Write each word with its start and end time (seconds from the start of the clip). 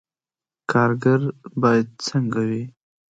کارګر 0.71 1.21
باید 1.61 1.87
څنګه 2.07 2.41
وي؟ 2.49 2.63